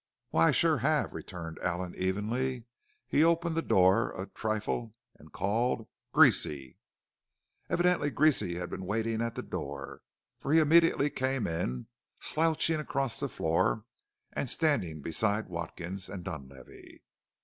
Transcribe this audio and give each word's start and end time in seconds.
"Why, 0.31 0.47
I 0.47 0.51
sure 0.51 0.79
have!" 0.79 1.13
returned 1.13 1.59
Allen 1.59 1.93
evenly. 1.95 2.63
He 3.07 3.23
opened 3.23 3.55
the 3.55 3.61
door 3.61 4.19
a 4.19 4.25
trifle 4.25 4.95
and 5.19 5.31
called: 5.31 5.87
"Greasy!" 6.11 6.79
Evidently 7.69 8.09
Greasy 8.09 8.55
had 8.55 8.71
been 8.71 8.85
waiting 8.87 9.21
at 9.21 9.35
the 9.35 9.43
door, 9.43 10.01
for 10.39 10.53
he 10.53 10.59
immediately 10.59 11.11
came 11.11 11.45
in, 11.45 11.85
slouching 12.19 12.79
across 12.79 13.19
the 13.19 13.29
floor 13.29 13.85
and 14.33 14.49
standing 14.49 15.03
beside 15.03 15.49
Watkins 15.49 16.09
and 16.09 16.23
Dunlavey. 16.23 17.03